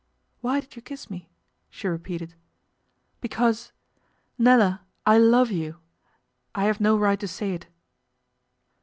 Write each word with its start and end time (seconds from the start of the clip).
'Why 0.39 0.61
did 0.61 0.75
you 0.75 0.81
kiss 0.81 1.11
me?' 1.11 1.29
she 1.69 1.87
repeated. 1.87 2.33
'Because 3.19 3.71
Nella! 4.35 4.81
I 5.05 5.19
love 5.19 5.51
you. 5.51 5.77
I 6.55 6.63
have 6.63 6.79
no 6.81 6.97
right 6.97 7.19
to 7.19 7.27
say 7.27 7.51
it. 7.53 7.67